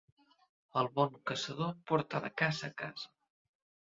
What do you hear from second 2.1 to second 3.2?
la caça a casa.